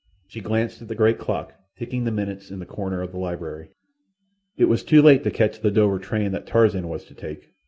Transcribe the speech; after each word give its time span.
She 0.27 0.41
glanced 0.41 0.81
at 0.81 0.87
the 0.87 0.95
great 0.95 1.19
clock 1.19 1.53
ticking 1.77 2.05
the 2.05 2.11
minutes 2.11 2.49
in 2.49 2.57
the 2.57 2.65
corner 2.65 3.03
of 3.03 3.11
the 3.11 3.19
library. 3.19 3.69
It 4.57 4.65
was 4.65 4.83
too 4.83 5.03
late 5.03 5.23
to 5.25 5.29
catch 5.29 5.59
the 5.61 5.69
Dover 5.69 5.99
train 5.99 6.31
that 6.31 6.47
Tarzan 6.47 6.87
was 6.87 7.05
to 7.05 7.13
take. 7.13 7.53